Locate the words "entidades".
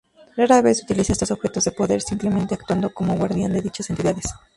3.91-4.25